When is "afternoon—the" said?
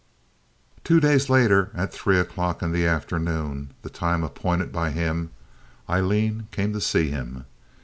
2.87-3.89